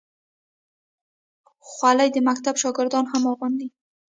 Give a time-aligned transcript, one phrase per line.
[1.69, 3.67] خولۍ د مکتب شاګردان هم اغوندي.